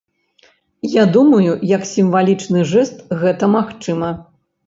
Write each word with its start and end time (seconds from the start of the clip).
Я 0.93 1.03
думаю, 1.17 1.51
як 1.75 1.85
сімвалічны 1.91 2.59
жэст 2.71 3.05
гэта 3.25 3.53
магчыма. 3.59 4.09